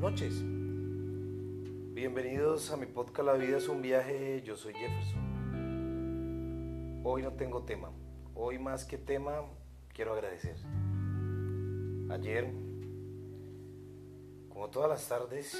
noches. 0.00 0.42
Bienvenidos 1.92 2.70
a 2.70 2.78
mi 2.78 2.86
podcast 2.86 3.26
La 3.26 3.34
vida 3.34 3.58
es 3.58 3.68
un 3.68 3.82
viaje, 3.82 4.42
yo 4.46 4.56
soy 4.56 4.72
Jefferson. 4.72 5.20
Hoy 7.04 7.22
no 7.22 7.34
tengo 7.34 7.64
tema, 7.64 7.90
hoy 8.34 8.58
más 8.58 8.86
que 8.86 8.96
tema 8.96 9.42
quiero 9.92 10.14
agradecer. 10.14 10.56
Ayer, 12.10 12.50
como 14.48 14.70
todas 14.70 14.88
las 14.88 15.06
tardes, 15.06 15.54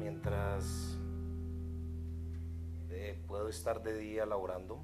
mientras 0.00 0.98
eh, 2.90 3.22
puedo 3.28 3.48
estar 3.48 3.80
de 3.84 3.96
día 3.96 4.26
laborando, 4.26 4.80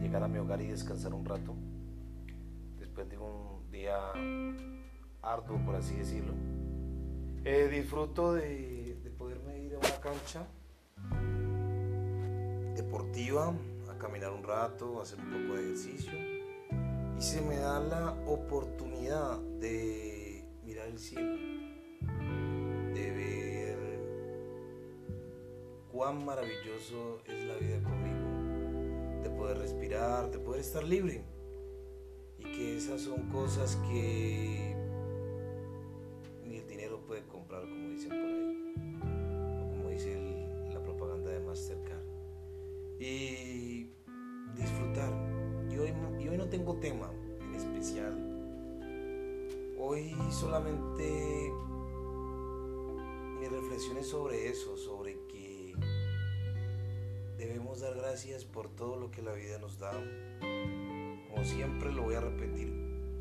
llegar 0.00 0.22
a 0.22 0.28
mi 0.28 0.38
hogar 0.38 0.62
y 0.62 0.68
descansar 0.68 1.12
un 1.12 1.26
rato, 1.26 1.54
después 2.78 3.06
de 3.10 3.18
un 3.18 3.70
día 3.70 3.98
arduo, 5.20 5.62
por 5.66 5.74
así 5.74 5.94
decirlo, 5.94 6.32
eh, 7.48 7.66
disfruto 7.68 8.34
de, 8.34 8.94
poderme 9.16 9.58
ir 9.58 9.74
a 9.74 9.78
una 9.78 10.00
cancha 10.00 10.46
deportiva, 12.76 13.54
a 13.88 13.96
caminar 13.96 14.32
un 14.32 14.44
rato, 14.44 15.00
a 15.00 15.02
hacer 15.02 15.18
un 15.18 15.30
poco 15.30 15.54
de 15.54 15.64
ejercicio. 15.64 16.12
Y 17.18 17.22
se 17.22 17.40
me 17.40 17.56
da 17.56 17.80
la 17.80 18.12
oportunidad 18.26 19.38
de 19.60 20.44
mirar 20.62 20.88
el 20.88 20.98
cielo, 20.98 21.36
de 22.94 23.10
ver 23.12 23.78
cuán 25.90 26.24
maravilloso 26.26 27.22
es 27.24 27.44
la 27.46 27.54
vida 27.54 27.82
conmigo, 27.82 29.22
de 29.22 29.30
poder 29.30 29.56
respirar, 29.56 30.30
de 30.30 30.38
poder 30.38 30.60
estar 30.60 30.84
libre. 30.84 31.24
Y 32.38 32.42
que 32.42 32.76
esas 32.76 33.00
son 33.00 33.30
cosas 33.30 33.76
que 33.90 34.77
comprar, 37.28 37.62
como 37.62 37.90
dicen 37.90 38.10
por 38.10 38.18
ahí, 38.18 38.74
o 39.62 39.70
como 39.70 39.88
dice 39.90 40.16
la 40.72 40.82
propaganda 40.82 41.30
de 41.30 41.40
Mastercard. 41.40 42.02
Y 42.98 43.90
disfrutar. 44.56 45.12
Y 45.70 45.78
hoy, 45.78 45.92
hoy 46.28 46.36
no 46.36 46.48
tengo 46.48 46.76
tema 46.76 47.10
en 47.40 47.54
especial. 47.54 48.14
Hoy 49.78 50.16
solamente 50.30 51.52
mi 53.38 53.46
reflexión 53.46 53.98
es 53.98 54.08
sobre 54.08 54.48
eso, 54.48 54.76
sobre 54.76 55.14
que 55.28 55.74
debemos 57.36 57.80
dar 57.80 57.94
gracias 57.94 58.44
por 58.44 58.68
todo 58.68 58.96
lo 58.96 59.10
que 59.10 59.22
la 59.22 59.32
vida 59.32 59.58
nos 59.58 59.78
da. 59.78 59.92
Como 61.30 61.44
siempre 61.44 61.92
lo 61.92 62.02
voy 62.02 62.16
a 62.16 62.20
repetir 62.20 62.72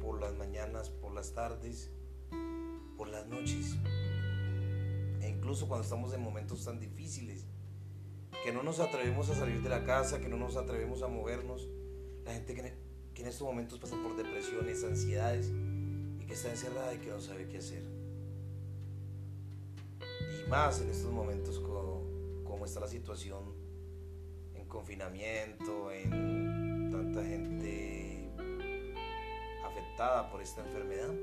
por 0.02 0.20
las 0.20 0.36
mañanas, 0.36 0.90
por 0.90 1.14
las 1.14 1.34
tardes 1.34 1.92
por 2.98 3.10
las 3.10 3.28
noches. 3.28 3.78
E 5.28 5.30
incluso 5.30 5.68
cuando 5.68 5.84
estamos 5.84 6.14
en 6.14 6.22
momentos 6.22 6.64
tan 6.64 6.80
difíciles, 6.80 7.46
que 8.46 8.54
no 8.54 8.64
nos 8.64 8.80
atrevemos 8.80 9.30
a 9.30 9.36
salir 9.36 9.62
de 9.62 9.68
la 9.68 9.84
casa, 9.84 10.22
que 10.22 10.30
no 10.30 10.38
nos 10.38 10.56
atrevemos 10.56 11.04
a 11.04 11.10
movernos. 11.10 11.68
La 12.24 12.34
gente 12.34 12.56
que, 12.56 12.62
en 12.62 13.28
estos 13.28 13.46
momentos 13.46 13.78
pasa 13.78 13.98
por 14.02 14.16
depresiones, 14.16 14.86
ansiedades 14.86 15.52
y 16.18 16.26
que 16.26 16.34
está 16.34 16.50
encerrada 16.50 16.94
y 16.94 17.00
que 17.00 17.10
no 17.10 17.20
sabe 17.20 17.46
qué 17.50 17.58
hacer. 17.58 17.84
Y 20.00 20.50
más 20.50 20.80
en 20.80 20.90
estos 20.92 21.12
momentos 21.12 21.60
como, 21.60 22.04
como 22.46 22.64
está 22.64 22.80
la 22.80 22.88
situación 22.88 23.54
en 24.54 24.66
confinamiento, 24.66 25.92
en 25.92 26.90
tanta 26.90 27.22
gente 27.22 28.32
afectada 29.66 30.32
por 30.32 30.42
esta 30.42 30.66
enfermedad. 30.66 31.14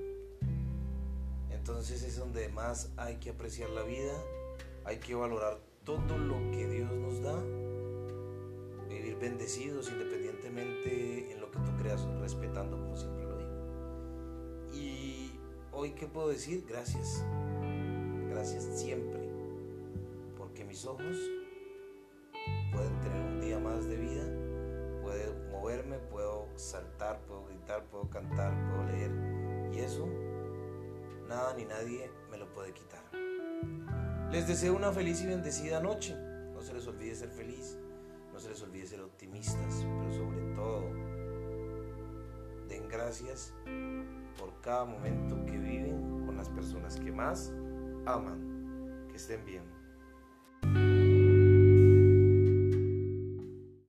Entonces 1.67 2.03
es 2.03 2.19
donde 2.19 2.51
más 2.51 2.93
hay 2.99 3.17
que 3.17 3.31
apreciar 3.31 3.71
la 3.71 3.85
vida, 3.85 4.13
hay 4.85 4.99
que 4.99 5.15
valorar 5.15 5.59
todo 5.83 6.19
lo 6.19 6.35
que 6.51 6.69
Dios 6.69 6.93
nos 6.93 7.23
da, 7.23 7.43
vivir 8.87 9.17
bendecidos 9.19 9.91
independientemente 9.91 11.33
en 11.33 11.41
lo 11.41 11.51
que 11.51 11.61
tú 11.61 11.75
creas, 11.79 12.07
respetando 12.21 12.79
como 12.79 12.95
siempre 12.95 13.25
lo 13.25 13.39
digo. 13.39 14.75
Y 14.75 15.41
hoy 15.73 15.93
qué 15.93 16.07
puedo 16.07 16.29
decir? 16.29 16.67
Gracias, 16.69 17.25
gracias 18.29 18.65
siempre, 18.79 19.27
porque 20.37 20.67
mis 20.67 20.85
ojos 20.85 21.17
pueden 22.75 23.01
tener 23.01 23.23
un 23.23 23.41
día 23.41 23.59
más 23.59 23.87
de 23.87 23.97
vida, 23.97 25.01
puedo 25.01 25.33
moverme, 25.51 25.97
puedo 26.11 26.47
saltar, 26.57 27.23
puedo 27.23 27.47
gritar, 27.47 27.87
puedo 27.87 28.11
cantar, 28.11 28.53
puedo 28.69 28.85
leer, 28.93 29.73
y 29.73 29.79
eso 29.79 30.07
nada 31.35 31.53
ni 31.55 31.65
nadie 31.65 32.11
me 32.31 32.39
lo 32.39 32.49
puede 32.53 32.73
quitar. 32.73 33.03
Les 34.31 34.47
deseo 34.47 34.77
una 34.77 34.93
feliz 34.93 35.21
y 35.23 35.27
bendecida 35.27 35.81
noche. 35.81 36.15
No 36.53 36.63
se 36.63 36.73
les 36.73 36.87
olvide 36.87 37.15
ser 37.15 37.31
feliz, 37.31 37.77
no 38.33 38.39
se 38.39 38.51
les 38.51 38.63
olvide 38.63 38.87
ser 38.87 39.01
optimistas, 39.01 39.85
pero 39.99 40.13
sobre 40.13 40.41
todo, 40.55 40.83
den 42.69 42.89
gracias 42.89 43.53
por 44.39 44.61
cada 44.61 44.85
momento 44.85 45.45
que 45.45 45.59
viven 45.59 46.25
con 46.25 46.37
las 46.37 46.49
personas 46.49 46.97
que 47.01 47.11
más 47.11 47.53
aman. 48.07 49.09
Que 49.11 49.17
estén 49.17 49.45
bien. 49.45 49.74